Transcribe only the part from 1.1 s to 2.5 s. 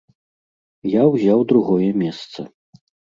ўзяў другое месца.